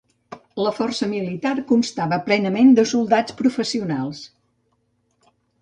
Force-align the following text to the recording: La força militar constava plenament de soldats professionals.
La 0.67 0.71
força 0.77 1.09
militar 1.11 1.51
constava 1.73 2.19
plenament 2.31 2.73
de 2.81 2.87
soldats 2.95 3.39
professionals. 3.43 4.27